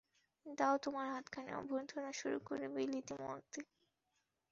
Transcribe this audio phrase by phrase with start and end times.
[0.45, 3.61] দাও তোমার হাতখানি, অভ্যর্থনা শুরু করি বিলিতি মতে।